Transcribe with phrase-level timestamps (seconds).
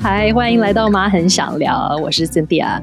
[0.00, 2.80] 嗨，欢迎来到妈很想聊，我是 Cynthia。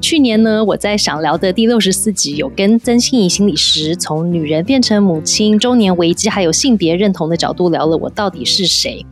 [0.00, 9.04] 去年呢，我在想聊的第六十四集有跟曾心怡心理师从女人变成母亲、中年危机还有性别认同的角度聊了我到底是谁。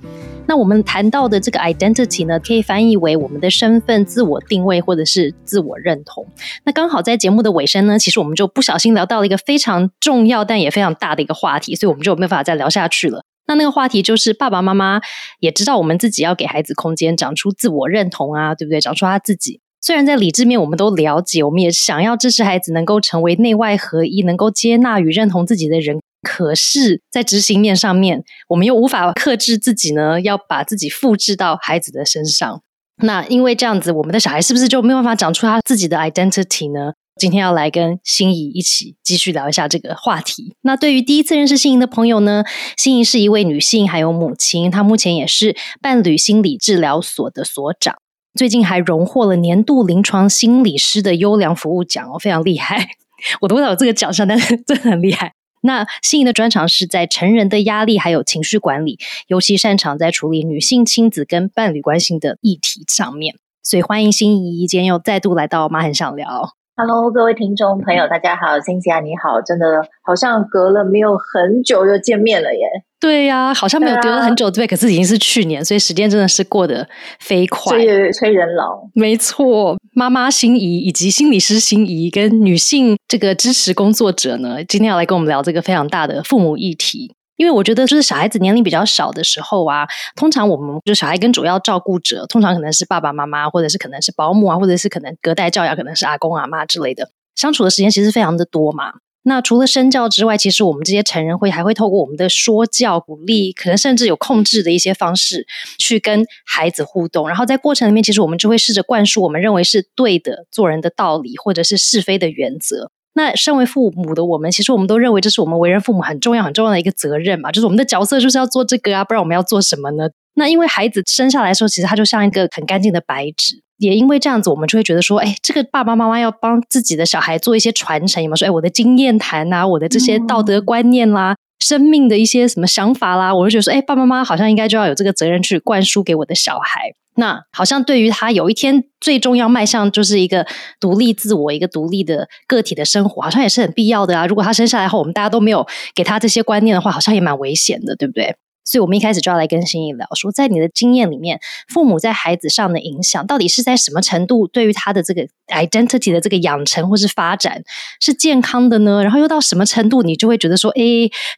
[0.47, 6.27] 那我们谈到的这个 identity 呢，可以翻译为我们的身份、自我定位或者是自我认同。
[6.65, 13.25] 那刚好在节目的尾声呢，其实我们就不小心聊到了一个非常重要但也非常大的一个话题，所以我们就没有办法再聊下去了。
[13.49, 15.01] 那那个话题就是爸爸妈妈
[15.41, 18.81] 也知道我们自己要给孩子空间，长出自我认同啊，对不对？
[18.81, 19.61] 长出他自己。
[19.81, 25.99] 虽然在理智面我们都了解，我们也想要支持孩子能够成为内外合一，能够接纳与认同自己的人。
[26.23, 32.61] 可是，在执行面上面，我们又无法克制自己呢，要把自己复制到孩子的身上。
[33.03, 36.93] 那因为这样子，我们的小孩是不是就没有办法长出他自己的 identity 呢？
[37.19, 40.55] 今天要来跟心仪一起继续聊一下这个话题。
[40.63, 42.45] 那对于第一次认识心仪的朋友呢，
[42.77, 44.71] 心仪是一位女性，还有母亲。
[44.71, 47.97] 她目前也是伴侣心理治疗所的所长，
[48.35, 52.89] 最近还荣获了年度临床心理师的优良服务奖哦，非常厉害。
[53.43, 55.33] 我都不知道有这个奖项，但是真的很厉害。
[55.63, 63.35] 那心仪的专长是在成人的压力还有情绪管理，尤其擅长在处理女性亲子跟伴侣关系的议题上面。
[63.61, 66.58] 所以欢迎心仪，今天又再度来到妈很想聊。
[66.81, 69.67] Hello，各位听众朋友，大家好，辛西亚你好，真的
[70.01, 72.61] 好像隔了没有很久又见面了耶。
[73.01, 78.89] 对呀，好像没有隔了很久，对，可是已经是去年，所以时间真的是过得飞快，催催人老。
[78.95, 87.13] 没错，妈妈心仪以及心理师心仪跟女性这个支持工作者呢，今天要来跟我们聊这个非常大的父母议题。
[87.39, 89.87] 因为我觉得，就是小孩子年龄比较小的时候啊，
[90.17, 98.95] 通常我们就小孩跟主要照顾者，通常可能是爸爸妈妈，或者是可能是保姆啊，或者是可能隔代教养，可能是阿公阿妈之类的，相处的时间其实非常的多嘛。
[99.23, 105.47] 那除了身教之外，其实我们这些成人会还会透过我们的说教、鼓励，可能甚至有控制的一些方式，
[105.79, 107.29] 去跟孩子互动。
[107.29, 112.91] 然后在过程里面，其实我们就会试着灌输我们认为是对的做人的道理，或者是是非的原则。
[113.19, 120.09] 那身为父母的我们，其实我们都认为这是我们为人父母很重要、很重要的一个责任嘛，就是我们的角色就是要做这个啊，不然我们要做什么呢？
[120.35, 136.93] 那因为孩子生下来的时候，其实他就像一个很干净的白纸，也因为这样子，我们就会觉得说，哎，这个爸爸妈妈要帮自己的小孩做一些传承，有没有说，哎，我的经验谈啊，我的这些道德观念啦，生命的一些什么想法啦，我就觉得说，哎，爸爸妈妈好像应该就要有这个责任去灌输给我的小孩。
[137.15, 140.47] 那好像对于他有一天最终要迈向就是一个
[140.79, 144.25] 独立自我、一个独立的个体的生活，好像也是很必要的啊。
[144.25, 148.37] 如果他生下来后，我们大家都没有给他这些观念的话，好像也蛮危险的，对不对？
[148.69, 157.63] 所以，我们一开始就要来跟心怡聊，说在你的经验里面，父母在孩子上的影响，到底是在什么程度，对于他的这个 identity 的这个养成或是发展
[157.99, 159.03] 是健康的呢？
[159.03, 160.83] 然后又到什么程度，你就会觉得说，哎，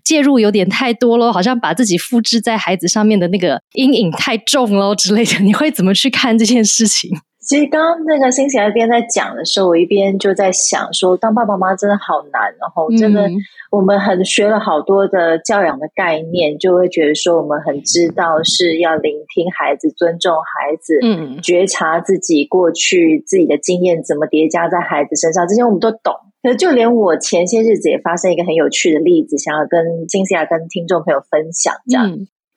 [0.02, 7.10] 介入有点太多了，好像把自己复制在孩子上面的那个阴影太重了之类的，你会怎么去看这件事情？
[7.40, 13.28] 其实刚刚那个星期一边在讲的时候，我一边就在想说，当爸爸妈妈真的好难，然后真的
[13.70, 26.14] 我们很学了好多的教养的概念，就会觉得说我们很知道是要聆听孩子、尊重孩子、嗯，觉察自己过去自己的经验怎么叠加在孩子身上，这些我们都懂。
[26.42, 32.10] 可就连我前些日子也发生一个很有趣的例子，想要跟星期亚跟听众朋友分享，这样。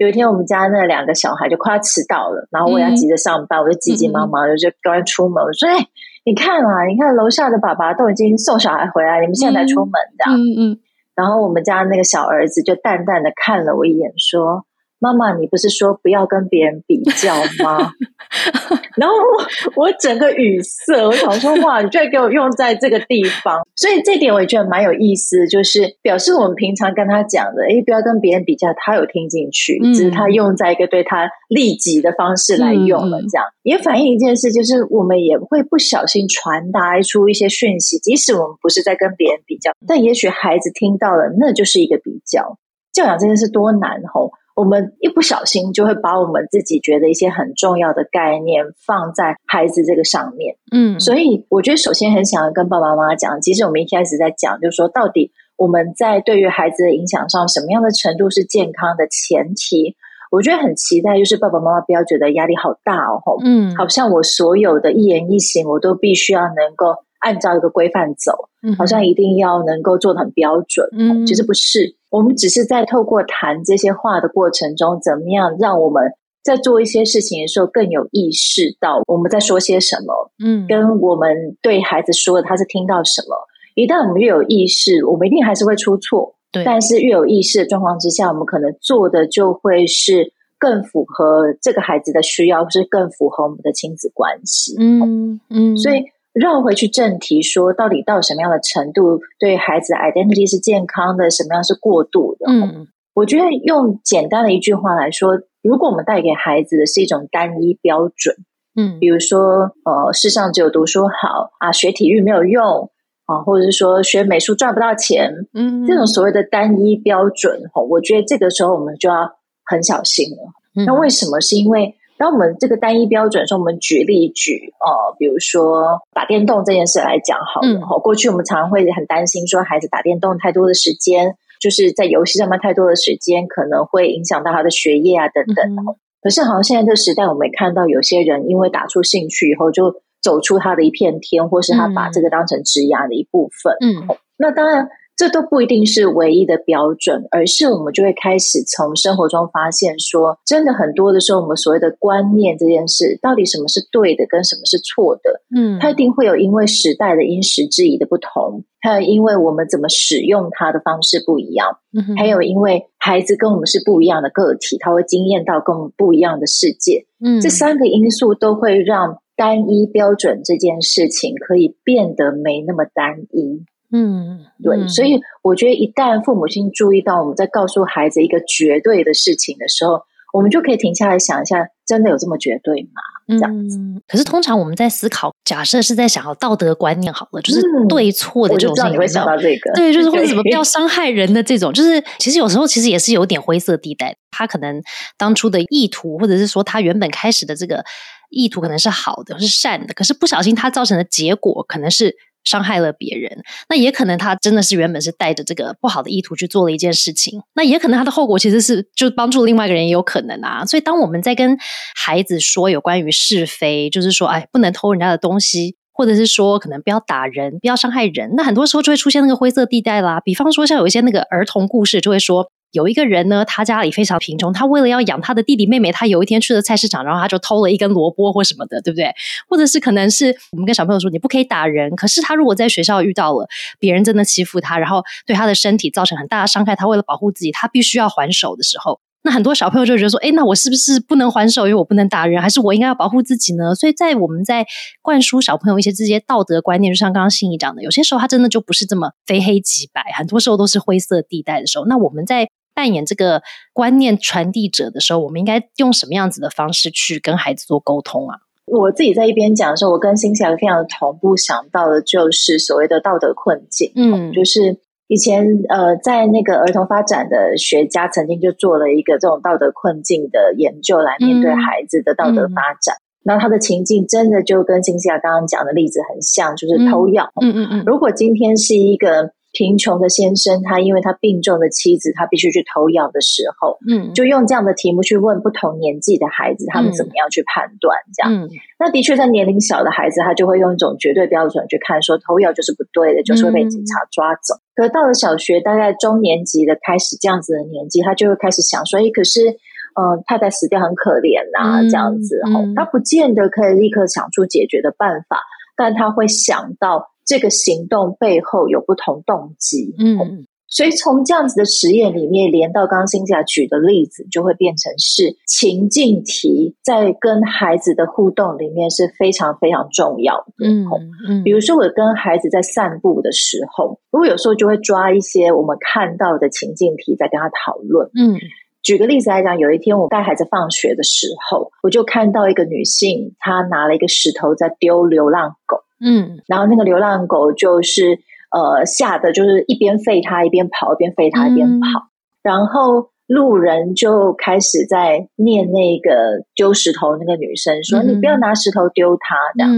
[0.03, 5.41] 有一天，我们家那两个小孩就快要迟到了，然后我要急着上班，我就急急忙忙的就赶快出门。
[5.41, 5.87] 我说：“哎，
[6.25, 10.79] 你看啊，你看楼下的爸爸都已经送小孩回来，你们现在才出门的。”嗯嗯。
[11.15, 14.65] 然后我们家那个小儿子就淡淡的看了我一眼，说。
[15.03, 17.91] 妈妈，你不是说不要跟别人比较吗？
[18.95, 42.57] 然后我我整个语塞，我想说哇，你居然给我用在这个地方，所以这点我也觉得蛮有意思，就是表示我们平常跟他讲的，哎，不要跟别人比较，他有听进去，只是他用在一个对他利己的方式来用了，这样也反映一件事，就是我们也会不小心传达出一些讯息，即使我们不是在跟别人比较，但也许孩子听到了，那就是一个比较。
[42.93, 44.31] 教养这件事多难吼。
[44.55, 59.95] 我们一不小心就会把我们自己觉得一些很重要的概念放在孩子这个上面，嗯，所以我觉得首先很想要跟爸爸妈妈讲，其实我们一开始在讲，就是说到底我们在对于孩子的影响上，什么样的程度是健康的前提？
[60.29, 71.95] 我觉得很期待，就是爸爸妈妈不要觉得压力好大哦，嗯，好像我所有的一言一行，我都必须要能够按照一个规范走，嗯，好像一定要能够做的很标准，嗯，其实不是。
[72.13, 76.13] 我们只是在透过谈这些话的过程中，怎么样让我们
[76.43, 80.31] 在做一些事情的时候更有意识到我们在说些什么？
[80.37, 83.35] 嗯，跟我们对孩子说的他是听到什么？
[83.73, 86.35] 一旦我们越有意识，我们一定还是会出错。
[86.51, 94.75] 对，但是越有意识的状况之下，我们可能做的就会是更符合这个孩子的需要，是更符合我们的亲子关系。
[94.77, 102.47] 嗯嗯，所以绕回去正题，说到底到什么样的程度对孩子 identity 是健康的，什么样是过度的？
[102.49, 108.35] 嗯，我觉得用简单的一句话来说，如果我们带给孩子的是一种单一标准，
[108.75, 112.89] 嗯，比如说呃，世上只有读书好啊，学体育没有用
[113.25, 120.51] 啊，或者是说学美术赚不到钱，嗯，这种所谓的单一标准，哈，我觉得这个时候我们就要很小心了。
[120.87, 121.39] 那为什么？
[121.39, 121.93] 是因为
[122.23, 135.75] 当我们这个单一标准说，我们举例举呃，比如说打电动这件事来讲好了，哈，过去我们常常会很担心说，孩子打电动太多的时间，就是在游戏上面太多的时间，可能会影响到他的学业啊等等。
[136.21, 143.75] 可是好像现在这个时代，我们也看到有些人因为打出兴趣以后，就走出他的一片天，或是他把这个当成职涯的一部分。
[143.81, 144.87] 嗯，那当然。
[145.15, 155.41] 这都不一定是唯一的标准，而是我们就会开始从生活中发现，说真的很多的时候，我们所谓的观念这件事，到底什么是对的，跟什么是错的？
[155.55, 161.77] 嗯，它一定会有因为时代的因时制宜的不同，还有因为我们怎么使用它的方式不一样，
[162.17, 167.05] 还有因为孩子跟我们是不一样的个体，他会经验到跟我们不一样的世界。
[167.23, 173.63] 嗯，这三个因素都会让单一标准这件事情可以变得没那么单一。
[173.95, 180.01] 嗯，对，所以我觉得一旦父母亲注意到我们在告诉孩子一个绝对的事情的时候，
[180.33, 183.01] 我们就可以停下来想一下，真的有这么绝对吗？
[183.27, 183.77] 这样子。
[184.07, 194.15] 可是通常我们在思考，假设是在想要道德观念好了，就是对错的这种，你会想到这个，对，就是或者怎么不要伤害人的这种，就是其实有时候其实也是有点灰色地带。
[194.31, 194.81] 他可能
[195.19, 197.85] 当初的意图，或者是说他原本开始的这个
[198.31, 202.15] 意图可能是好的，是善的，可是不小心他造成的结果可能是。
[202.43, 210.65] 伤害了别人，那也可能他真的是原本是带着这个不好的意图去做了一件事情，那也可能他的后果其实是就帮助另外一个人也有可能啊。
[210.65, 211.57] 所以当我们在跟
[211.95, 220.19] 孩子说有关于是非，就是说哎不能偷人家的东西，或者是说可能不要打人、不要伤害人，那很多时候就会出现那个灰色地带啦。
[220.23, 222.51] 比方说像有一些那个儿童故事，就会说。
[222.73, 229.13] 有一个人呢，他家里非常贫穷，他为了要养他的弟弟妹妹，他有一天去了菜市场，然后他就偷了一根萝卜或什么的，对不对？
[229.47, 233.47] 或者是可能是我们跟小朋友说，你不可以打人，可是他如果在学校遇到了
[233.77, 243.75] 别人真的欺负他，然后对他的身体造成很大的伤害，他为了保护自己，他必须要还手的时候，那很多小朋友就觉得说，哎，那我是不是不能还手，因为我不能打人，还是我应该要保护自己呢？
[243.75, 244.65] 所以在我们在
[245.03, 252.49] 灌输小朋友一些这些道德观念，就像刚刚心怡讲的，有些时候他真的就不是这么非黑即白，很多时候都是灰色地带的时候，那我们在。
[252.73, 253.41] 扮演这个
[253.71, 258.37] 观念传递者的时候，我们应该用什么样子的方式去跟孩子做沟通啊？
[258.65, 263.91] 我自己在一边讲的时候，我跟新霞非常的同步想到的，就是所谓的道德困境。
[263.95, 264.77] 嗯，就是
[265.07, 272.95] 以前呃，在那个儿童发展的学家曾经就做了一个这种道德困境的研究，来面对孩子的道德发展。
[273.23, 277.31] 那他的情境真的就跟新霞刚刚讲的例子很像，就是偷药。
[277.41, 277.83] 嗯嗯嗯。
[277.85, 279.31] 如果今天是一个。
[279.53, 287.95] 贫穷的先生，他因为他病重的妻子，他必须去偷药的时候，嗯，就用这样的题目去问不同年纪的孩子，他们怎么样去判断？
[288.17, 294.55] 这样，那的确在年龄小的孩子，他就会用一种绝对标准去看，说偷药就是不对的，就是会被警察抓走。
[294.75, 299.51] 可到了小学，大概中年级的开始这样子的年纪，他就会开始想说，哎，可是，
[299.93, 305.37] 嗯，太太死掉很可怜呐，这样子，哦，他不见得可以立刻想出解决的办法，
[305.77, 307.12] 但他会想到。
[307.25, 320.85] 这个行动背后有不同动机，嗯，所以从这样子的实验里面连到刚刚新霞举的例子，就会变成是情境题，在跟孩子的互动里面是非常非常重要的，嗯
[321.29, 321.43] 嗯。
[321.43, 328.39] 比如说我跟孩子在散步的时候，如果有时候就会抓一些我们看到的情境题，在跟他讨论，嗯。
[328.81, 335.77] 举个例子来讲，有一天我带孩子放学的时候，我就看到一个女性，她拿了一个石头在丢流浪狗。
[336.03, 338.19] 嗯，然后那个流浪狗就是
[338.51, 342.09] 呃吓得，就是一边吠它一边跑，一边吠它一边跑。
[342.43, 349.71] 然后路人就开始在念那个丢石头那个女生说：“你不要拿石头丢它。”这样。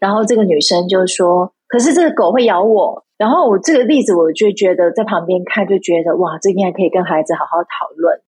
[0.00, 8.18] 然后这个女生就说：“可是这个狗会咬我。”然后我这个例子我就觉得在旁边看就觉得哇，这应该可以跟孩子好好讨论。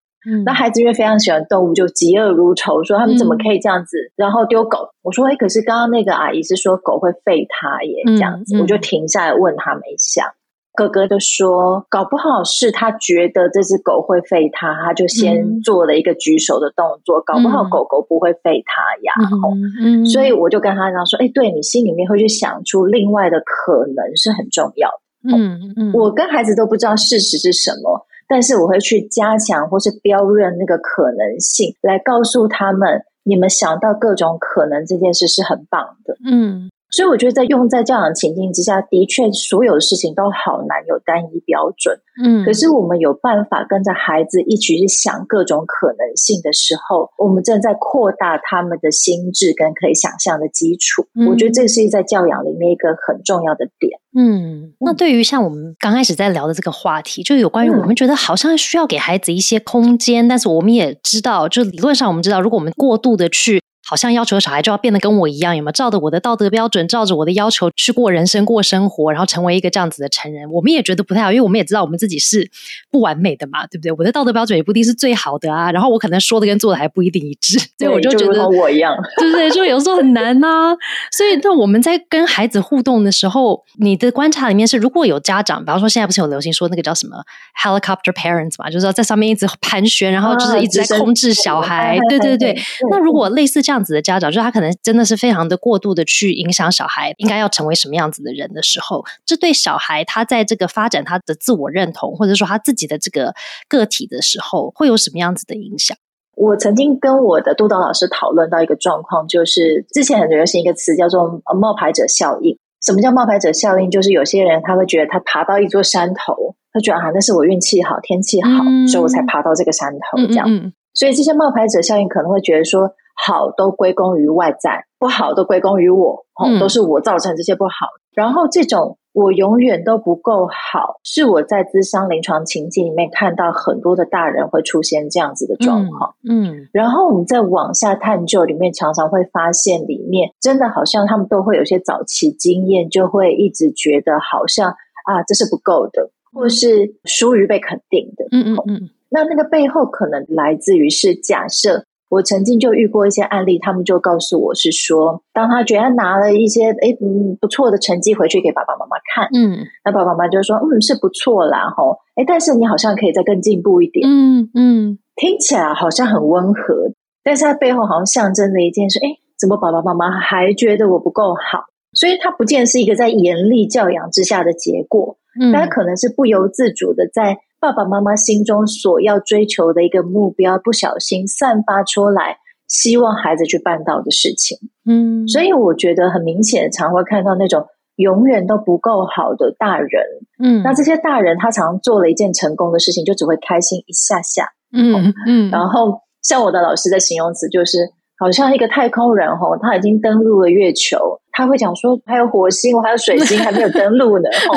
[0.44, 4.88] 那孩子因为非常喜欢动物，就嫉恶如仇，说他们怎么可以这样子，然后丢狗。
[5.02, 10.34] 我说，哎，可是刚刚那个阿姨是说狗会吠他耶，这样子，我就停下来问他们一下。
[10.74, 17.20] 哥哥就说，搞不好是他觉得这只狗会吠他，他就先做了一个举手的动作。
[17.20, 19.12] 搞不好狗狗不会吠他呀。
[19.52, 25.36] 嗯嗯，所以我就跟他讲说，哎，对你心里面会去想出另外的可能是很重要的。
[25.36, 36.16] 嗯嗯，我跟孩子都不知道事实是什么，但是我会去加强或是标认那个可能性，来告诉他们，你们想到各种可能这件事是很棒的。
[36.24, 36.70] 嗯。
[36.92, 41.98] 所以我觉得，在用在教养情境之下，的确所有的事情都好难有单一标准。
[42.22, 51.06] 嗯，可是我们有办法跟着孩子一起去想各种可能性的时候，我们正在扩大他们的心智跟可以想象的基础。
[51.26, 53.98] 我觉得这是在教养里面一个很重要的点。
[54.14, 63.62] 嗯，那对于像我们刚开始在聊的这个话题，就有关于我们觉得好像需要给孩子一些空间，但是我们也知道，就理论上我们知道，如果我们过度的去。
[63.84, 70.50] 好像要求小孩就要变得跟我一样，有没有照着我的道德标准，照着我的要求去过人生、过生活，然后成为一个这样子的成人？
[70.50, 72.50] 我们也觉得不太好，因为我们也知道我们自己是
[72.90, 73.92] 不完美的嘛，对不对？
[73.92, 79.50] 我的道德标准也不一定是最好的啊，然后我可能说的跟做的还不一定一致，所以我就觉得我一样，对不对？
[79.50, 80.76] 就有时候很难呐。
[81.10, 87.16] 所以，那我们在跟孩子互动的时候，你的观察里面是，如果有家长，比方说现在不是有流行说那个叫什么
[87.62, 92.56] helicopter parents 嘛，就是在上面一直盘旋，然后就是一直在控制小孩，对对 对。
[92.90, 103.32] 那如果类似这样子的家，长就是他可能真的是非常的过度的去影响小孩应该要成为什么样子的人的时候，这对小孩他在这个发展他的自我认同或者说他自己的这个
[103.68, 105.96] 个体的时候，会有什么样子的影响？
[106.34, 112.58] 我曾经跟我的督导老师讨论到一个状况，就是之前很流行一个词叫做“冒牌者效应”。
[112.84, 113.90] 什么叫冒牌者效应？
[113.90, 120.48] 就是有些人他会觉得他爬到一座山头，他觉得啊那是我运气好、天气好，所以我才爬到这个山头这样。
[120.94, 122.94] 所以这些冒牌者效应可能会觉得说。
[123.24, 127.86] 好都归功于外在，不好都归功于我，哦，都是我造成这些不好。
[128.14, 136.14] 然后这种我永远都不够好，是我在咨商临床情境里面看到很多的大人会出现这样子的状况。
[136.28, 148.26] 嗯，然后我们再往下探究里面，常常会发现里面真的好像他们都会有些早期经验，就会一直觉得好像啊这是不够的，或是疏于被肯定的。
[148.32, 151.84] 嗯嗯嗯，那那个背后可能来自于是假设。
[152.12, 166.92] 我曾经就遇过一些案例，他们就告诉我是说，当他觉得拿了一些哎嗯不错的成绩回去给爸爸妈妈看，嗯，那爸爸妈妈就说嗯是不错啦吼，哎但是你好像可以再更进步一点，嗯嗯，听起来好像很温和，
[167.24, 169.08] 但是它背后好像象征着一件事，哎，
[169.40, 171.64] 怎么爸爸妈妈还觉得我不够好？
[171.94, 177.38] 所以它不见是一个在严厉教养之下的结果，嗯，但可能是不由自主的在。
[177.62, 184.58] 爸爸妈妈心中所要追求的一个目标，不小心散发出来，希望孩子去办到的事情。
[184.84, 187.64] 嗯，所以我觉得很明显，常会看到那种
[187.94, 190.02] 永远都不够好的大人。
[190.42, 194.48] 嗯，那这些大人他常做了一件成功的事情，就只会开心一下下。
[194.76, 197.78] 嗯嗯，然后像我的老师的形容词就是，
[198.18, 204.28] 好像一个太空人吼，他已经登陆了月球，他会讲说还有火星，我还有水星还没有登陆呢。
[204.48, 204.56] 吼，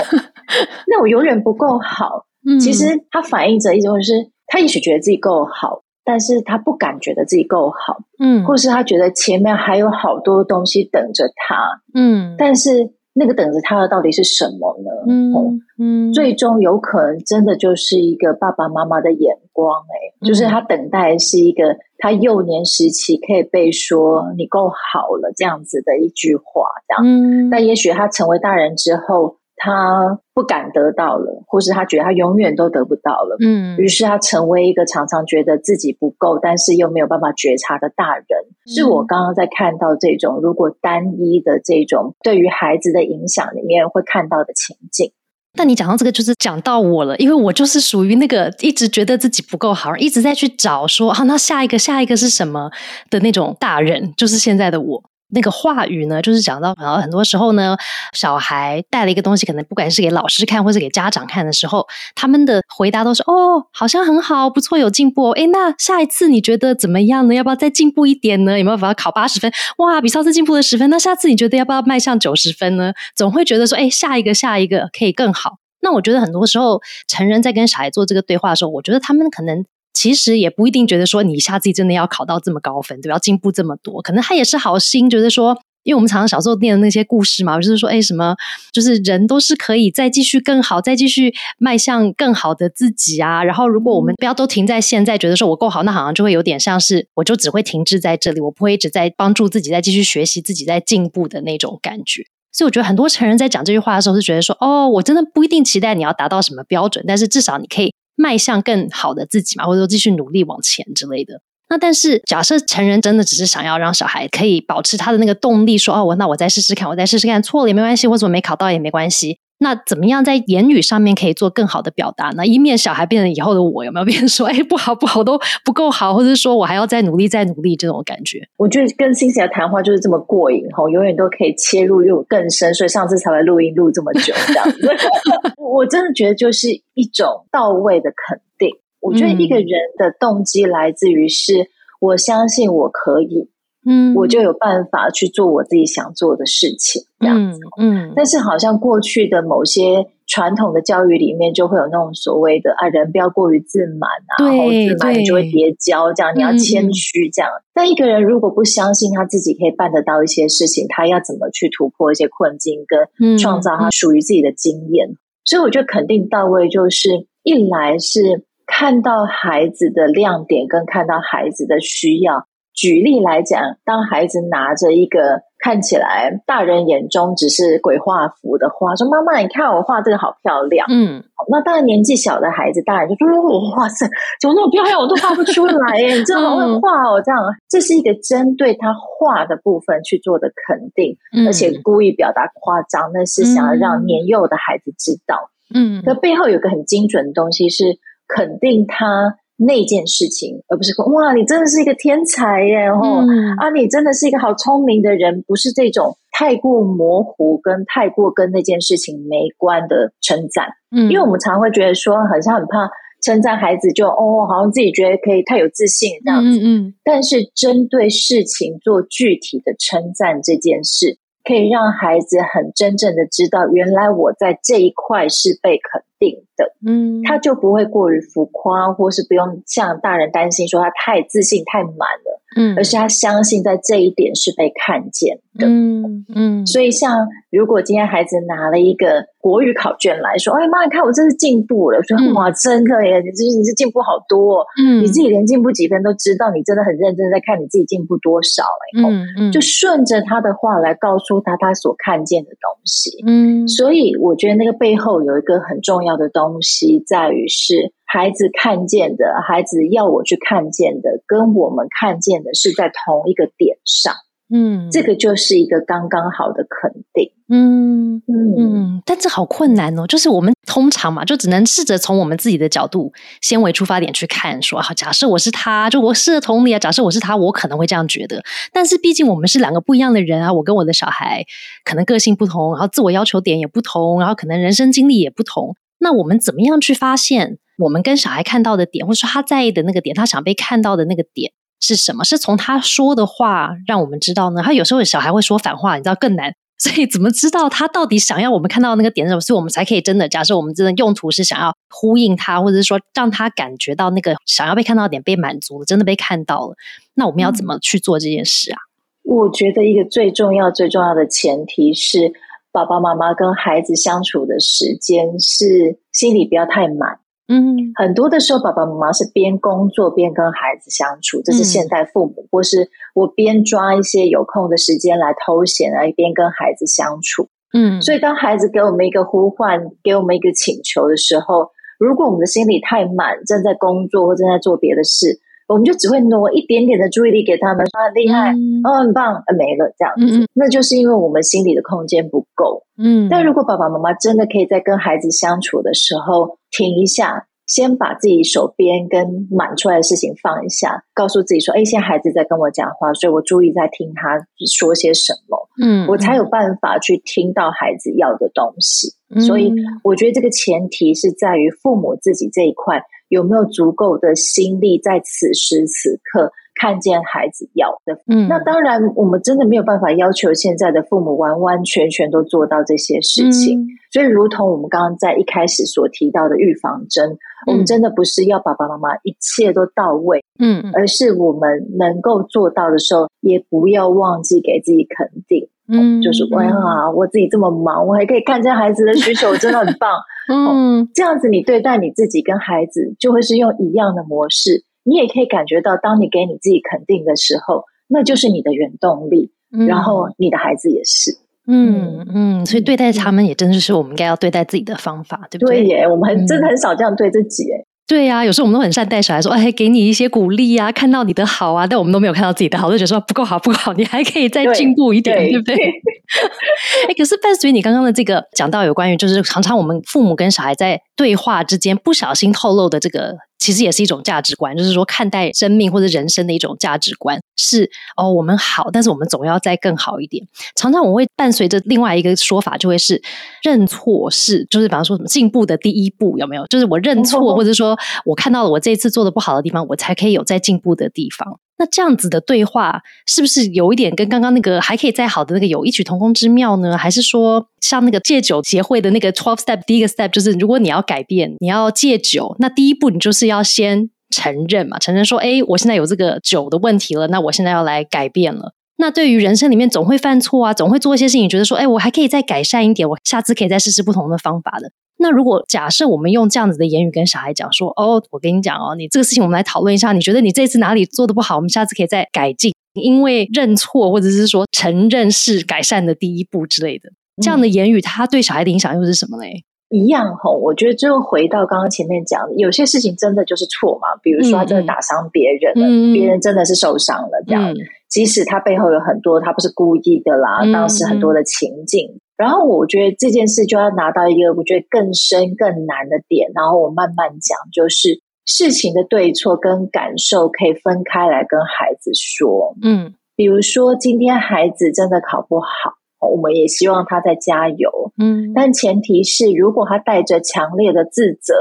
[0.90, 2.26] 那我永远不够好。
[2.60, 4.14] 其实他反映着一种是，
[4.48, 12.70] 他也许觉得自己够好，但是他不敢觉得自己够好，嗯，或是他觉得前面还有好多东西等着他，嗯，但是
[13.14, 14.92] 那个等着他的到底是什么呢？
[15.08, 29.38] 嗯嗯，最终有可能真的就是一个爸爸妈妈的眼光，哎，就是他等待是一个他幼年时期可以被说你够好了这样子的一句话，这样，嗯，但也许他成为大人之后。
[29.66, 38.26] 他不敢得到了，或是他觉得他永远都得不到了，嗯，于是他成为一个常常觉得自己不够，但是又没有办法觉察的大人。
[38.68, 45.12] 是我刚刚在看到这种如果单一的这种对于孩子的影响里面会看到的情境。
[45.58, 52.70] 但你讲到这个，就是讲到我了，因为我就是属于那个一直觉得自己不够好，一直在去找说啊，那下一个下一个是什么
[53.10, 55.04] 的那种大人，就是现在的我。
[55.36, 57.78] 那个话语呢，就是讲到，然后很多时候呢，
[58.14, 67.34] 小孩带了一个东西，可能不管是给老师看，或是给家长看的时候，他们的回答都是：“哦，好像很好，不错，有进步。”哎，那下一次你觉得怎么样呢？
[67.36, 68.58] 要不要再进步一点呢？
[68.58, 69.52] 有没有办法考八十分？
[69.78, 70.90] 哇，比上次进步了十分。
[70.90, 72.94] 那下次你觉得要不要迈向九十分呢？
[73.16, 79.66] 总会觉得说：“哎，下一个，下一个可以更好。”那我觉得很多时候，成人在跟小孩做这个对话的时候，我觉得他们可能。
[79.96, 83.16] 其实也不一定觉得说你一下子真的要考到这么高分，对吧？
[83.16, 88.36] 要进步这么多，可能他也是好心，觉得说，因为我们常常小时候念的那些故事嘛，就是说，哎，什么，
[88.74, 93.44] 就是人都是可以再继续更好，再继续迈向更好的自己啊。
[93.44, 102.24] 然后，如果我们不要都停在现在，觉得说我够好，那好像就会有点像是我就只会停滞在这里，我不会一直在帮助自己再继续学习，自己在进步的那种感觉。
[102.52, 107.94] 所以，我觉得很多成人在讲这句话的时候，是觉得说，哦，我真的不一定期待你要达到什么标准，但是至少你可以。
[108.16, 111.42] 迈向更好的自己嘛，或者说继续努力往前之类的。
[111.68, 119.40] 那但是假设成人真的只是想要让小孩可以保持他的那个动力，说哦，我那我再试试看，我再试试看，错了也没关系，或者我没考到也没关系。
[119.58, 122.46] 那怎么样在言语上面可以做更好的表达呢？
[122.46, 128.48] 以免小孩变成以后的我，有没有变成说， 哎，不好不好，都不够好，或者说我还要再努力再努力这种感觉？
[128.58, 134.90] 我觉得跟欣喜的谈话就是这么过瘾哈，永远都可以切入又更深，所以上次才会录音录这么久这样子。
[135.58, 138.70] 我真的觉得就是一种到位的肯定。
[139.00, 141.70] 我觉得一个人的动机来自于是
[142.02, 143.50] 我相信我可以。
[143.86, 147.60] 嗯，我就有办法去做我自己想做的事情，这样子。
[147.80, 157.52] 嗯，但是好像过去的某些传统的教育里面，就会有那种所谓的啊，人不要过于自满啊，然后自满你就会跌跤，这样你要谦虚这样。
[157.74, 165.16] 但一个人如果不相信他自己可以办得到一些事情，他要怎么去突破一些困境，跟创造他属于自己的经验？
[165.44, 172.48] 所以我觉得肯定到位，就是一来是看到孩子的亮点，跟看到孩子的需要。
[172.76, 183.40] 举例来讲，当孩子拿着一个看起来大人眼中只是鬼画符的画，说：“妈妈，你看我画这个好漂亮。”嗯，那当然年纪小的孩子，大人就说
[183.78, 184.06] ：“哇塞，
[184.42, 185.00] 怎么那么漂亮？
[185.00, 186.16] 我都画不出来耶！
[186.16, 187.40] 你真好会画哦。”这样，
[187.70, 191.18] 这是一个针对他画的部分去做的肯定，
[191.48, 195.50] 而且故意表达夸张，那是想要让年幼的孩子知道。
[195.74, 199.38] 嗯，那背后有个很精准的东西是肯定他。
[199.58, 202.88] 那件事情，而不是说哇，你真的是一个天才耶！
[202.88, 203.24] 哦，
[203.58, 210.68] 啊，你真的是一个好聪明的人，不是这种太过模糊跟太过跟那件事情没关的称赞。
[210.96, 212.90] 嗯，因为我们常会觉得说，好像很怕
[213.24, 216.60] 称赞孩子，就哦，好像自己觉得可以太有自信这样子。
[216.60, 216.94] 嗯嗯。
[217.04, 226.04] 但是针对事情做具体的称赞这件事，可以让孩子很真正的知道，原来我在这一块是被肯。
[226.18, 236.66] 定的，嗯，他就不会过于浮夸，或是不用像大人担心说他太自信太满了，嗯，而是他相信在这一点是被看见的，嗯嗯。
[236.66, 256.06] 所以，像如果今天孩子拿了一个国语考卷来说，哎妈，你看我这是进步了，说哇，真的耶，你这你是进步好多，嗯，你自己连进步几分都知道，你真的很认真在看你自己进步多少了，嗯嗯，就顺着他的话来告诉他他所看见的东西，嗯，所以我觉得那个背后有一个很重。
[256.06, 264.14] 要的东西在于是孩子看见的，孩子要我去看见的，跟我们看见的是在同一个点上。
[264.54, 267.32] 嗯，这个就是一个刚刚好的肯定。
[267.50, 270.06] 嗯嗯嗯，但这好困难哦。
[270.06, 276.78] 就是我们通常嘛，就只能试着从我们自己的角度先为出发点去看，说好，假设我是他，就我试着同理啊。
[276.78, 278.44] 假设我是他，我可能会这样觉得。
[278.72, 281.44] 但是毕竟我们是两个不一样的人啊，我跟我的小孩
[281.84, 285.76] 可能个性不同，然后自我要求点也不同，然后可能人生经历也不同。
[285.98, 292.24] 那我们怎么样去发现我们跟小孩看到的点，或者说他在意的那个点，他想被看到的那个点是什么？
[292.24, 294.62] 是从他说的话让我们知道呢？
[294.64, 296.54] 他有时候小孩会说反话，你知道更难。
[296.78, 299.42] 所以怎么知道他到底想要我们看到那个点是什么？
[299.42, 306.76] 所以我们才可以真的假设我们真的用途是想要呼应他，或者是说让他感觉到那个想要被看到点被满足了，真的被看到了。
[307.14, 308.78] 那我们要怎么去做这件事啊？
[309.24, 312.34] 我觉得一个最重要、最重要的前提是。
[312.72, 335.40] 爸爸妈妈跟孩子相处的时间是心里不要太满，嗯，很多的时候爸爸妈妈是边工作边跟孩子相处，这是现代父母，或是我边抓一些有空的时间来偷闲来边跟孩子相处，嗯，所以当孩子给我们一个呼唤，给我们一个请求的时候，如果我们的心里太满，正在工作或正在做别的事。
[335.68, 338.52] 我们就只会挪一点点的注意力给他们，说很厉害，
[338.84, 342.84] 哦，很棒，没了这样子，那就是因为我们心里的空间不够。
[342.98, 354.48] 嗯，但如果爸爸妈妈真的可以在跟孩子相处的时候停一下，先把自己手边跟满出来的事情放一下，告诉自己说：“哎，现在孩子在跟我讲话，所以我注意在听他
[354.80, 359.10] 说些什么。”嗯，我才有办法去听到孩子要的东西。
[359.46, 359.74] 所以，
[360.04, 363.02] 我觉得这个前提是在于父母自己这一块。
[363.30, 368.20] 有没有足够的心力在此时此刻看见孩子要的？
[368.28, 373.88] 嗯，那当然，我们真的没有办法要求现在的父母完完全全都做到这些事情。
[374.12, 385.68] 所以，如同我们刚刚在一开始所提到的预防针，我们真的不是要爸爸妈妈一切都到位，嗯，而是我们能够做到的时候，也不要忘记给自己肯定。
[385.88, 386.74] 嗯，就是哎呀，
[387.16, 390.12] 我自己这么忙，我还可以看见孩子的需求，真的很棒。
[390.50, 394.84] 嗯，这样子你对待你自己跟孩子，就会是用一样的模式。
[395.06, 399.52] 你也可以感觉到，当你给你自己肯定的时候，那就是你的原动力。
[399.90, 401.38] 然后你的孩子也是。
[401.68, 405.84] 嗯嗯，所以对待他们也真的是我们应该要对待自己的方法，对不对？
[405.84, 407.66] 对耶，我们很真的很少这样对自己。
[408.08, 415.76] 对呀，有时候我们都很善待小孩，说哎，给你一些鼓励啊，看到你的好啊，但我们都没有看到自己的好，就觉得说不够好，不够好，你还可以再进步一点，对不对？
[417.10, 423.36] 哎，可是伴随你刚刚的这个讲到有关于，就是常常我们父母跟小孩在对话之间不小心透露的这个。
[423.58, 430.46] 其实也是一种价值观，就是说看待生命或者人生的一种价值观是哦，我们好，但是我们总要再更好一点。
[430.76, 433.22] 常常我会伴随着另外一个说法，就会是
[433.64, 436.66] 认错是，就是比方说什么进步的第一步有没有？
[436.68, 441.60] 就是我认错，或者说我看到了我这一次做的不好的地方，我才可以有再进步的地方。
[441.78, 446.98] 那这样子的对话，是不是有一点跟刚刚那个还可以再好的那个有异曲同工之妙呢？
[446.98, 458.74] 还是说，像那个戒酒协会的那个 twelve step，第一个 step 就是，如果你要改变，你要戒酒，那第一步你就是要先承认嘛，承认说，哎，我现在有这个酒的问题了，那我现在要来改变了。
[458.98, 464.92] 那对于人生里面总会犯错啊，总会做一些事情，觉得说，哎，我还可以再改善一点，我下次可以再试试不同的方法的。
[465.18, 472.74] 那如果假设我们用这样子的言语跟小孩讲说，哦，我跟你讲哦，你这个事情我们来讨论一下，你觉得你这次哪里做的不好，我们下次可以再改进。
[472.94, 477.10] 因为认错或者是说承认是改善的第一步之类的，
[477.44, 479.66] 这样的言语，它对小孩的影响又是什么嘞？
[479.90, 487.74] 一样吼，我觉得就回到刚刚前面讲的，有些事情真的就是错嘛，比如说他真的打伤别人了，别人真的是受伤了，这样，
[488.16, 492.22] 即使他背后有很多他不是故意的啦，当时很多的情境。
[492.38, 502.74] 然后我觉得这件事就要拿到一个我觉得更深更难的点，然后我慢慢讲，就是事情的对错跟感受可以分开来跟孩子说。
[502.82, 505.96] 嗯，比如说今天孩子真的考不好，
[506.32, 508.14] 我们也希望他在加油。
[508.18, 511.54] 嗯，但前提是如果他带着强烈的自责，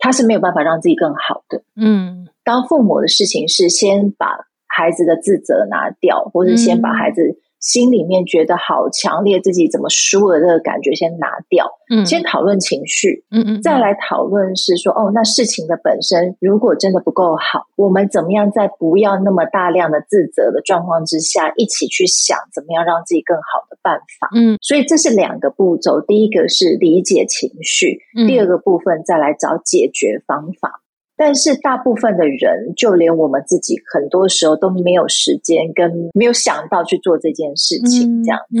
[0.00, 1.62] 他是没有办法让自己更好的。
[1.76, 4.49] 嗯，当父母的事情是先把
[4.80, 7.38] 孩子的自责拿掉，或者先把孩子。
[7.60, 30.80] 心里面觉得好强烈，自己怎么输了这个感觉先拿掉，嗯，先讨论情绪，嗯嗯，再来讨论是说，哦，那事情的本身如果真的不够好，我们怎么样在不要那么大量的自责的状况之下，一起去想怎么样让自己更好的办法，嗯，所以这是两个步骤，第一个是理解情绪，第二个部分再来找解决方法。
[31.20, 38.56] 但是大部分的人，就连我们自己，很多时候都没有时间跟没有想到去做这件事情，这样子。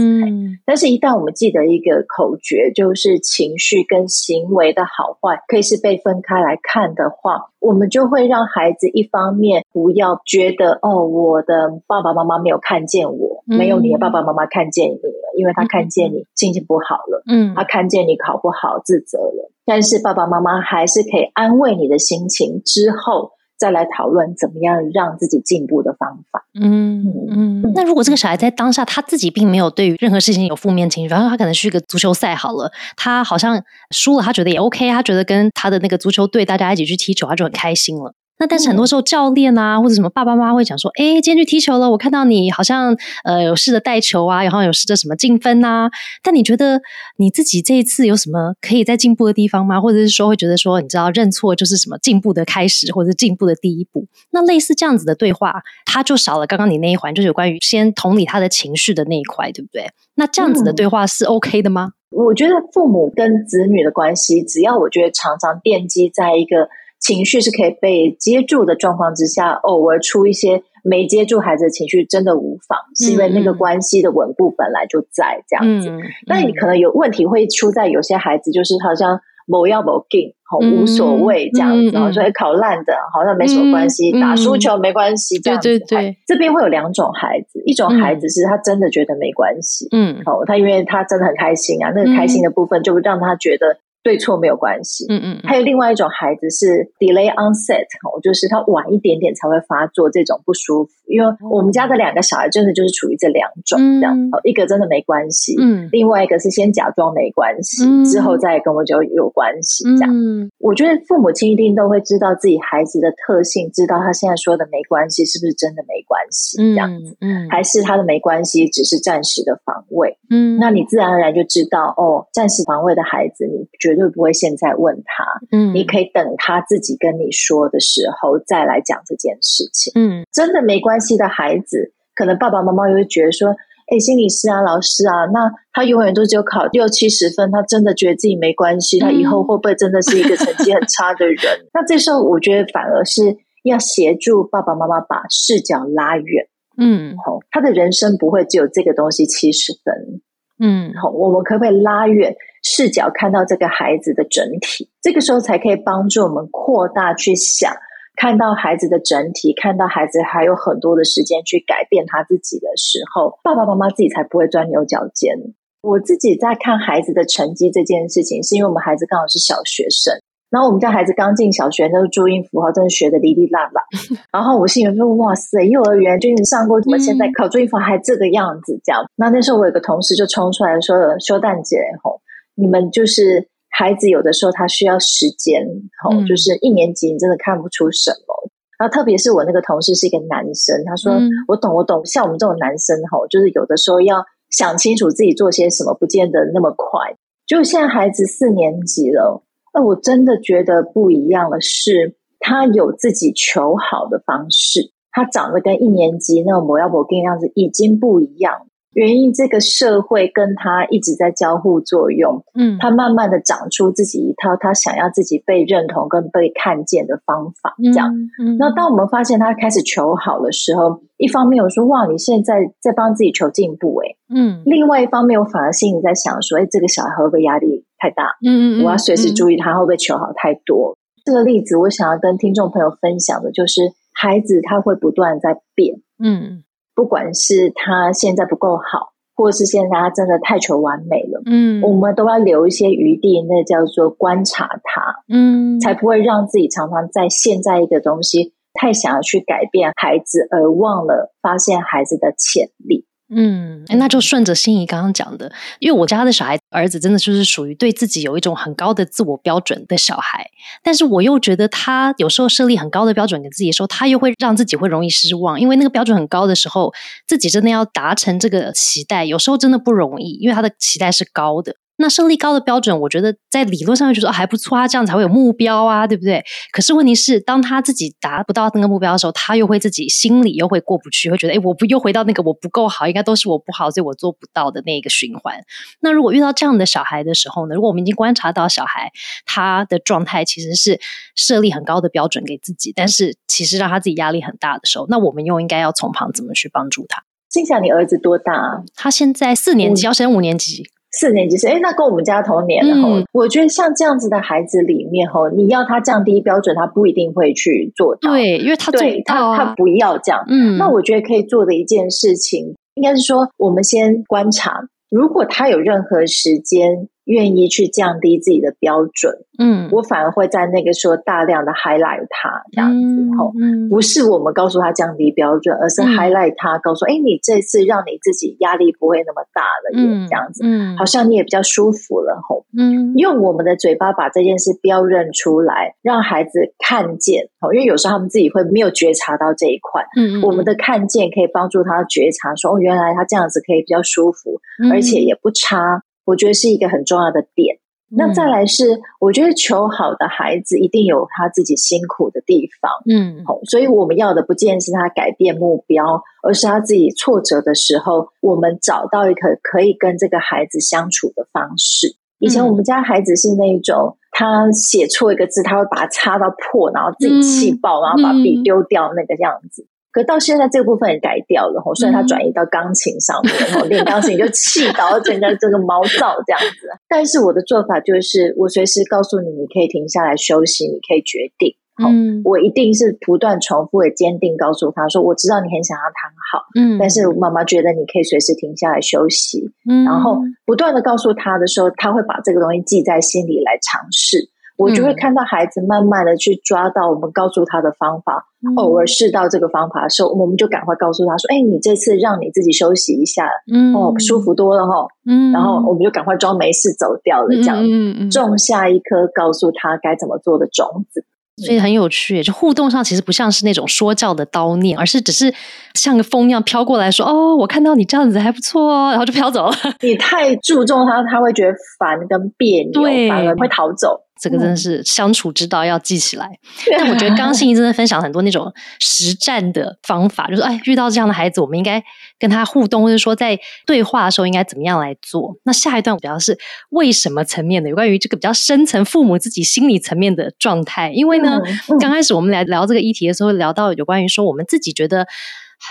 [0.66, 7.48] 但是，一旦我们记得一个口诀，就是情绪跟行为的好坏可以是被分开来看的话。
[7.60, 23.32] 我们就会让孩子一方面不要觉得哦，我的爸爸妈妈没有看见我，没有你的爸爸妈妈看见你了，因为他看见你心情不好了，嗯，他看见你考不好自责了，但是爸爸妈妈还是可以安慰你的心情之后。
[23.60, 26.46] 再来讨论怎么样让自己进步的方法。
[26.58, 38.14] 嗯嗯，那如果这个小孩在当下他自己并没有对于任何事情有负面情绪，然后他可能去个足球赛好了，他好像输了，他觉得也 OK，他觉得跟他的那个足球队大家一起去踢球，他就很开心了。
[38.40, 45.90] 那但是很多时候教练啊或者什么爸爸妈妈会讲说，哎，今天去踢球了，我看到你好像呃有试着带球啊，然后有试着什么进分呐。
[46.22, 46.80] 但你觉得
[47.18, 49.78] 你自己这一次有什么可以在进步的地方吗？
[49.78, 54.06] 或者是说会觉得说，你知道认错就是什么进步的开始，或者是进步的第一步？
[54.30, 59.90] 那类似这样子的对话，他就少了刚刚你那一环，就是有关于先同理他的情绪的那一块，对不对？
[60.14, 61.90] 那这样子的对话是 OK 的吗？
[62.08, 66.70] 我觉得父母跟子女的关系，只要我觉得常常奠基在一个。
[67.00, 75.90] 情绪是可以被接住的状况之下，偶尔出一些没接住孩子的情绪，真的无妨，是因为那个关系的稳固本来就在这样子。
[76.26, 85.80] 那你可能有问题会出在有些孩子，就是好像某要某劲，好无所谓这样子，然后说考烂的，好像没什么关系，打输球没关系，这样子。
[86.26, 93.78] 这边会有两种孩子，一种孩子是他真的觉得没关系，嗯，好，他因为他真的很开心啊，那个开心的部分就让他觉得。
[94.02, 100.92] 对错没有关系，嗯嗯，还有另外一种孩子是 delay onset，我，就是他晚一点点才会发作这种不舒服。
[101.10, 110.14] 因为我们家的两个小孩真的就是处于这两种这样，哦，一个真的没关系，嗯，另外一个是先假装没关系，之后再跟我就有关系这样。
[110.58, 116.88] 我觉得父母亲一定都会知道自己孩子的特性，知道他现在说的没关系是不是真的没关系这样。
[117.02, 123.66] 子，嗯，还是他的没关系只是暂时的防卫，嗯，那你自然而然就知道哦，暂时防卫的孩子你。
[123.80, 133.54] 绝对不会现在问他，嗯，你可以等他自己跟你说的时候再来讲这件事情，嗯，真的没关系的孩子，可能爸爸妈妈又会觉得说，
[133.90, 141.38] 哎，心理师啊，老师啊，那他永远都只有考六七十分，他真的觉得自己没关系，他以后会不会真的是一个成绩很差的人？
[141.74, 150.20] 那这时候我觉得反而是要协助爸爸妈妈把视角拉远，嗯，好，他的人生不会只有这个东西七十分，
[150.60, 152.36] 嗯，好，我们可不可以拉远？
[152.62, 157.72] 视角看到这个孩子的整体，这个时候才可以帮助我们扩大去想，
[158.20, 165.32] 看到孩子的整体，看到孩子还有很多的时间去改变他自己的时候，爸爸妈妈自己才不会钻牛角尖。
[165.80, 170.12] 我自己在看孩子的成绩这件事情，是因为我们孩子刚好是小学生。
[170.50, 173.80] 然后我们家孩子刚进小学，那个注音符号真的学的哩哩啦啦。
[174.30, 179.00] 然后我心里说：“哇塞，幼儿园就你上过，怎么现在考注音符号还这个样子？”这样。
[179.16, 182.20] 那那时候我有个同事就冲出来说：“修蛋姐，吼，
[182.54, 185.64] 你们就是孩子有的时候他需要时间，
[186.04, 188.50] 吼，就是一年级你真的看不出什么。
[188.78, 191.12] 然后特别是我那个同事是一个男生，他说：
[191.48, 192.04] 我懂，我懂。
[192.04, 197.14] 像我们这种男生，吼，就是有的时候要想清楚自己做些什么，不见得那么快。
[197.46, 208.66] 就现在孩子四年级了。”那我真的觉得不一样的是，他有自己求好的方式，他长得跟一年级那个模样、模跟样子已经不一样。
[208.92, 218.12] 原因这个社会跟他一直在交互作用，嗯，他慢慢的长出自己一套他想要自己被认同跟被看见的方法，这样。
[218.40, 224.62] 嗯那当我们发现他开始求好的时候，一方面我说哇，你现在在帮自己求进步，哎，嗯。
[224.64, 228.24] 另外一方面，我反而心里在想说，哎，这个小孩会不会压力太大？
[228.44, 230.96] 嗯嗯我要随时注意他会不会求好太多。
[231.24, 236.64] 这个例子，我想要跟听众朋友分享的就是，孩子他会不断在变，嗯。
[236.94, 253.06] 不管是他现在不够好，或是现在他真的太求完美了，嗯，我们都要留一些余地，那叫做观察他，嗯，才不会让自己常常在现在一个东西太想要去改变孩子，而忘了发现孩子的潜力。
[253.32, 260.50] 嗯，那就顺着心仪刚刚讲的，因为我家的小孩儿子真的就是属于对自己有一种很高的自我标准的小孩，
[260.82, 266.92] 但是我又觉得他有时候设立很高的标准给自己的时候，他又会让自己会容易失望，因为那个标准很高的时候，
[267.28, 271.76] 自己真的要达成这个期待，有时候真的不容易，因为他的期待是高的。
[272.00, 276.42] 那胜利高的标准，我觉得在理论上就说还不错啊，这样才会有目标啊，对不对？
[276.72, 285.54] 可是问题是，当他自己达不到那个目标的时候，他又会自己心里又会过不去，会觉得，哎，我不又回到那个我不够好，应该都是我不好，所以我做不到的那一个循环。
[286.00, 287.74] 那如果遇到这样的小孩的时候呢？
[287.74, 289.12] 如果我们已经观察到小孩
[289.44, 290.98] 他的状态其实是
[291.36, 297.22] 设立很高的标准给自己，但是其实让他自己压力很大的时候，那我们又应该要从旁怎么去帮助他？
[297.50, 298.52] 心想，你儿子多大？
[298.94, 300.88] 他现在四年级，要升五年级。
[301.12, 303.08] 四年级是哎，那跟我们家同年的哈。
[303.32, 308.32] 我觉得像这样子的孩子里面哈，你要他降低标准，他不一定会去做到。
[308.32, 310.44] 对，因为他对他他不要这样。
[310.48, 317.08] 嗯，那我觉得可以做的一件事情，应该是说，我们先观察，如果他有任何时间。
[317.30, 323.52] 愿意去降低自己的标准，嗯，我反而会在那个时候大量的 highlight 他这样子，吼，
[323.88, 344.60] 不是我们告诉他降低标准，而是 highlight 他，告诉，哎，你这次让你自己压力不会那么大了，嗯，这样子，嗯，好像你也比较舒服了，吼，嗯，用我们的嘴巴把这件事标认出来，让孩子看见，吼，因为有时候他们自己会没有觉察到这一块，嗯，我们的看见可以帮助他觉察，说，哦，原来他这样子可以比较舒服，
[344.92, 346.02] 而且也不差。
[346.30, 347.78] 我觉得是一个很重要的点。
[348.12, 362.16] 那再来是，我觉得求好的孩子一定有他自己辛苦的地方，嗯，好，所以我们要的不见是他改变目标，而是他自己挫折的时候，我们找到一个可以跟这个孩子相处的方式。
[362.40, 369.86] 以前我们家孩子是那种，他写错一个字，他会把它擦到破，然后自己气爆，然后把笔丢掉那个样子。
[370.12, 376.88] 可到现在这部分也改掉了吼，所以他转移到钢琴上面，然后练钢琴就气到整个这个毛躁这样子。
[377.08, 381.76] 但是我的做法就是，我随时告诉你，你可以停下来休息，你可以决定。
[382.02, 389.70] 嗯，我一定是不断重复的坚定告诉他说，我知道你很想要弹好，嗯，但是妈妈觉得你可以随时停下来休息。
[389.86, 394.48] 嗯，然后不断的告诉他的时候，他会把这个东西记在心里来尝试。
[394.80, 411.24] 我就会看到孩子慢慢的去抓到我们告诉他的方法，偶尔试到这个方法的时候，我们就赶快告诉他说：“哎，你这次让你自己休息一下，嗯，哦，舒服多了哈。”嗯，然后我们就赶快装没事走掉了，这样嗯种下一颗告诉他该怎么做的种子。
[411.56, 415.52] 所以很有趣，就互动上其实不像是那种说教的叨念，而是只是
[415.92, 419.72] 像个风一样飘过来说：“哦，我看到你这样子还不错哦。”然后就飘走了。
[420.00, 424.22] 你太注重他，他会觉得烦跟别扭，反而会逃走。
[424.40, 426.58] 这个真的是相处之道，要记起来。
[426.98, 432.02] 但我觉得刚心怡真的分享很多那种实战的方法，就是哎，遇到这样的孩子，我们应该
[432.38, 435.56] 跟他互动，或者说在对话的时候应该怎么样来做。
[435.64, 441.12] 那下一段比较是为什么层面的，有关于这个比较深层父母自己心理层面的状态。
[441.12, 441.60] 因为呢，
[442.00, 445.26] 刚开始我们来聊这个议题的时候，聊到有关于说我们自己觉得。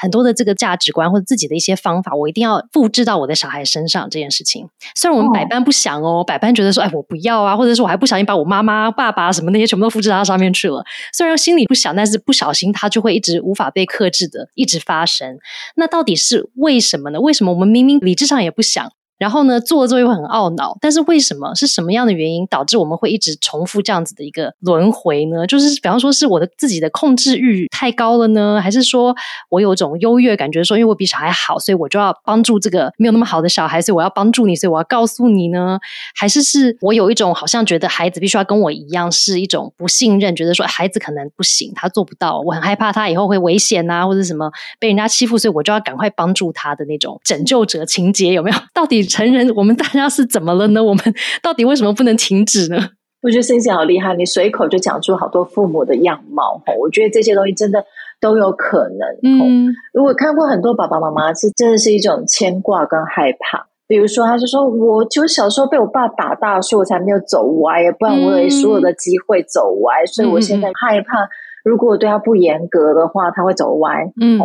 [0.02, 4.69] 很多的这个价值观或者自己的一些方法，我一定要复制到我的小孩身上这件事情。
[4.95, 10.84] 虽然我们百般不想哦，百般觉得说，哎，我不要啊，或者是我还不小心把我妈妈、爸爸什么那些全部都复制到上面去了。
[11.13, 15.38] 虽然心里不想，但是不小心它就会一直无法被克制的一直发生。
[15.75, 17.19] 那到底是为什么呢？
[17.19, 18.91] 为什么我们明明理智上也不想？
[19.19, 25.45] 然后呢，做了之后又很懊恼，但是为什么是什么样的原因导致我们会一直重复这样子的一个轮回呢？
[25.45, 29.13] 就是比方说是我的自己的控制欲太高了呢，还是说
[29.49, 35.77] 我有一种优越感觉，说因为我比小孩好，所以我就要帮助这个没有那么好的小孩，所以我要帮助你，所以我要告诉你呢？
[36.15, 48.58] 还是是我有一种好像觉得孩子必须要跟我一样，是一种不信任，觉得说孩子可能不行，他做不到，我很害怕他以后会危险啊，或者什么被人家欺负，所以我就要赶快帮助他的那种拯救者情节有没有？
[48.73, 49.09] 到底？
[49.10, 50.82] 成人，我们大家是怎么了呢？
[50.82, 51.04] 我们
[51.41, 52.78] 到底为什么不能停止呢？
[53.22, 56.62] 我觉得星星好厉害，你随口就讲出好多父母的样貌。
[56.80, 57.84] 我觉得这些东西真的
[58.22, 59.00] 都有可能。
[59.24, 63.67] 嗯，如果看过很多爸爸妈妈，是真的是一种牵挂跟害怕。
[63.89, 70.06] 比如说，他就说：“我就小时候被我爸打大，所以我才没有走歪，不然我有所有的机会走歪。
[70.06, 71.28] 所以我现在害怕，
[71.65, 74.39] 如果我对他不严格的话，他会走歪。”嗯。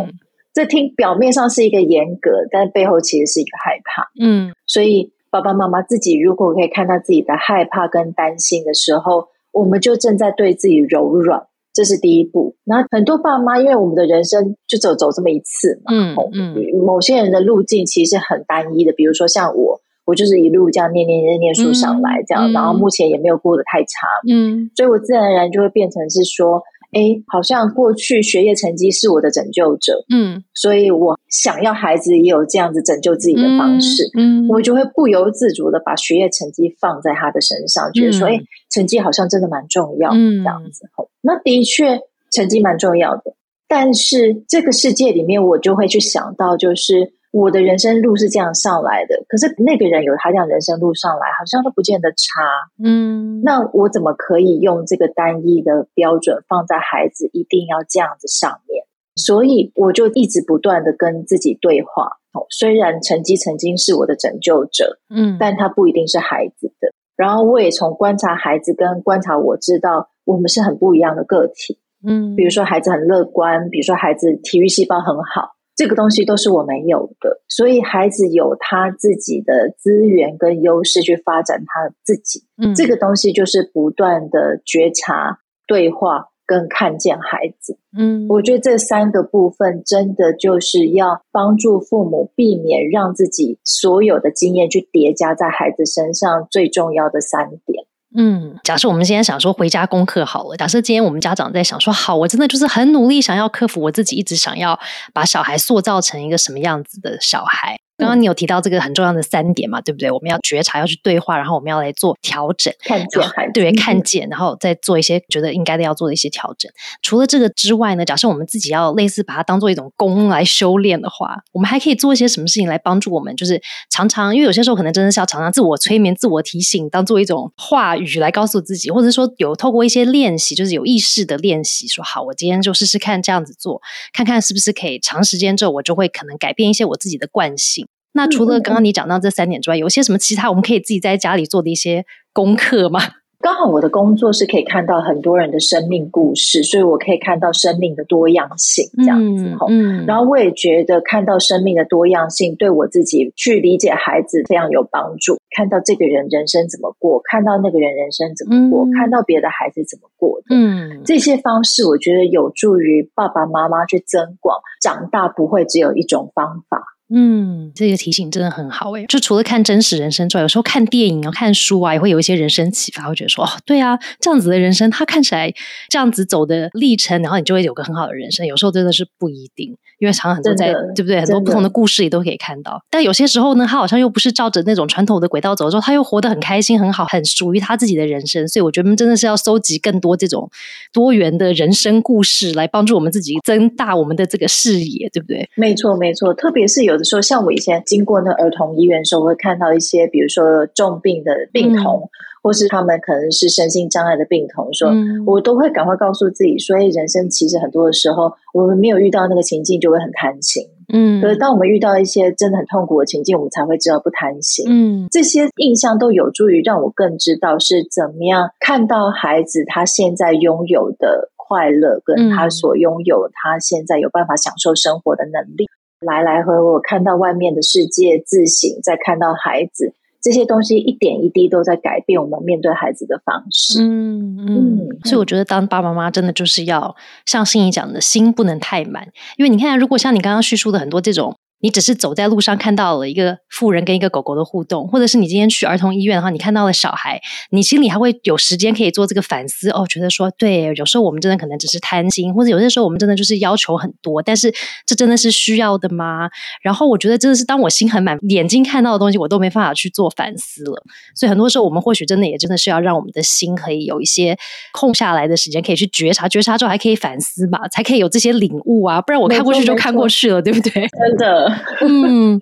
[0.55, 4.07] 这听表面上是一个严格，但背后其实是一个害怕。
[4.23, 12.55] 嗯，所以爸爸妈妈自己如果可以看到自己的害怕跟担心的时候，我们就正在对自己柔软，这是第一步。
[12.63, 26.63] 那很多爸妈，因为我们的人生就走走这么一次嘛，嗯嗯，某些人的路径其实很单一的，比如说像我，我就是一路这样念念念念书上来，这样，然后目前也没有过得太差，嗯，所以我自然而然就会变成是说。
[26.95, 38.39] 哎，好像过去学业成绩是我的拯救者，嗯，所以我想要孩子也有这样子拯救自己的方式，嗯，我就会不由自主的把学业成绩放在他的身上，觉得说，哎，
[38.71, 40.87] 成绩好像真的蛮重要，嗯，这样子。
[41.21, 41.99] 那的确，
[42.31, 43.35] 成绩蛮重要的，
[43.67, 47.13] 但是这个世界里面，我就会去想到，就是。
[47.35, 52.41] 我的人生路是这样上来的，可是那个人有他这样人生路上来，好像都不见得差。
[52.81, 58.85] 嗯，那我怎么可以用这个单一的标准放在孩子一定要这样子上面？
[59.17, 62.03] 所以我就一直不断的跟自己对话。
[62.31, 66.87] 哦，虽然成绩曾经是我的拯救者，嗯，但他不一定是孩子的。
[67.17, 71.79] 然后我也从观察孩子跟观察我知道，我们是很不一样的个体。
[72.07, 75.54] 嗯，比如说孩子很乐观，比如说孩子体育细胞很好。
[75.75, 82.43] 这个东西都是我没有的，所以孩子有他自己的资源跟优势去发展他自己。
[82.57, 87.77] 嗯，这个东西就是不断的觉察、对话跟看见孩子。
[87.97, 97.85] 嗯，我觉得这三个部分真的就是要帮助父母避免让自己所有的经验去叠加在孩子身上最重要的三点。
[98.17, 100.55] 嗯，假设我们今天想说回家功课好了。
[100.55, 104.79] 假设今天我们家长在想说，好，我真的就是很努力，想要克服我自己一直想要
[105.13, 107.77] 把小孩塑造成一个什么样子的小孩。
[107.97, 110.11] 刚刚你有提到这个很重要的三点嘛，对不对？
[110.11, 113.21] 我们要觉察，要去对话，然后我们要来做调整，看见，
[113.53, 116.69] 对，看见，然后再做一些觉得应该的要做的一些调整。
[117.01, 123.33] 除了这个之外呢，假设我们自己要类似把它当做一种功来修炼的话，我们还可以做一些什么事情来帮助我们？
[123.35, 133.81] 就是常常，因为有些时候可能真的是要常常自我催眠、自我提醒，当做一种话语来告诉自己，或者说有透过一些练习，就是有意识的练习，说好，我今天就试试看这样子做，
[134.11, 137.87] 看看是不是可以长时间之后，我就会可能改变一些我自己的惯性。
[138.15, 143.01] 那除了刚刚你讲到这三点之外，有些什么其他我们可以自己在家里做的一些功课吗？
[143.41, 149.45] 刚好我的工作是可以看到很多人的生命故事，所以我可以看到生命的多样性这样子。
[149.67, 155.37] 嗯，然后我也觉得看到生命的多样性，对我自己去理解孩子非常有帮助。
[155.55, 166.81] 看到这个人人生怎么过，看到那个人人生怎么过，看到别的孩子怎么过的，嗯，这些方式我觉得有助于爸爸妈妈去增广长大，不会只有一种方法。
[167.13, 169.05] 嗯，这个提醒真的很好诶。
[169.07, 175.53] 就除了看真实人生之外，有时候看电影啊、看书啊，也会有一些人生启发，会觉得说哦，对啊，这样子的人生，他看起来
[175.89, 178.45] 这样子走的历程，然后你就会有个很好的人生。
[178.45, 179.77] 有时候真的是不一定。
[179.97, 181.21] 因为常常很多在对不对？
[181.21, 188.45] 很多不同的故事也都可以看到，但有些时候呢，他好像又不是照着那种传统的轨道走，之后他又活得很开心、很好、很属于他自己的人生。
[188.45, 190.51] 所以我觉得真的是要搜集更多这种
[190.91, 195.49] 多元的人生故事，来帮助我们自己增大我们的这个视野，对不对？
[195.55, 196.33] 没错，没错。
[196.33, 202.09] 特别是有的时候，像我以前经过那儿童医院的时候，会看到一些，比如说重病的病童。
[202.45, 204.91] 或是他们可能是身心障碍的病童，说
[205.25, 210.61] 我都会赶快告诉自己，所以人生其实很多的时候，我们没有遇到那个情境，就会很贪心。
[210.93, 214.63] 嗯，可是当我们遇到一些真的很痛苦的情境，我们才会知道不贪心。
[214.69, 225.65] 嗯，这些印象都有助于让我更知道是怎么样看到孩子他现在拥有的快乐，跟他所拥有，他现在有办法享受生活的能力。
[226.05, 229.93] 来来回回看到外面的世界，自省，再看到孩子。
[230.21, 233.83] 这些东西一点一滴都在改变我们面对孩子的方式。
[233.83, 236.95] 嗯嗯，所以我觉得当爸爸妈妈真的就是要
[237.25, 241.35] 像心怡讲的心不能太满，因为你看，如果像你刚刚叙述的很多这种。
[241.59, 254.53] 你只是走在路上看到了一个富人跟一个狗狗的互动，或者是你今天去儿童医院的话，你看到了小孩，你心里还会有时间可以做这个反思哦，觉得说对，有时候我们真的可能只是贪心，或者有些时候我们真的就是要求很多，但是
[254.85, 256.29] 这真的是需要的吗？
[256.61, 260.83] 然后我觉得真的是当我心很满，眼睛看到的东西我都没办法去做反思了，
[261.15, 264.37] 所以很多时候我们或许真的也真的是要让我们的心可以有一些
[264.71, 270.71] 空下来的时间，可以去觉察，觉察之后还可以反思嘛，才可以有这些领悟啊，不然我看过去就看过去了，对不对？
[270.73, 271.44] 真的，
[271.81, 272.39] 嗯。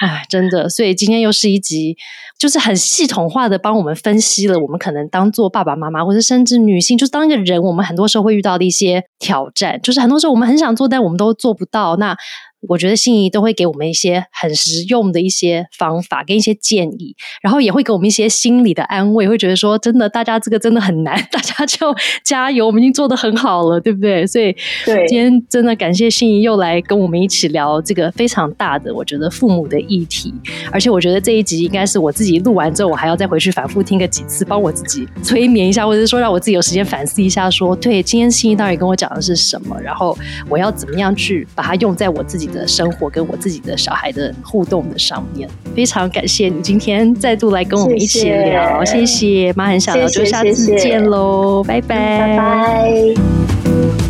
[0.00, 1.96] 哎，真的，所以今天又是一集，
[2.38, 11.96] 就是很系统化的帮我们分析了我们可能当做爸爸妈妈，或者甚至女性，就是当一个人，我们很多时候会遇到的一些挑战，就是很多时候我们很想做，但我们都做不到。
[11.96, 12.16] 那
[12.68, 21.94] 我觉得心仪都会给我们一些很实用的一些方法跟一些建议，然后也会给我们一些心理的安慰，会觉得说真的，大家这个真的很难， 大家就
[22.24, 24.26] 加油，我们已经做的很好了，对不对？
[24.26, 24.54] 所以，
[24.84, 30.32] 对，今天真的感谢心仪又来跟我们一起聊这个非常大的，我觉得父母的议题，
[30.72, 40.16] 而且我觉得这一集应该是我自己录完之后，我还要再回去反复听个几次，帮我自己催眠一下，或者说让我自己有时间反思一下，说对，今天心仪到底跟我讲的是什么，然后
[40.48, 42.53] 我要怎么样去把它用在我自己。
[42.54, 49.52] 的生活跟我自己的小孩的互动的上面，非常感谢你今天再度来跟我们一起聊，谢谢。
[49.54, 54.03] 妈很想聊，就下次见喽，拜拜，拜拜。